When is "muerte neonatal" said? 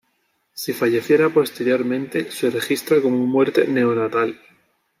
3.27-4.35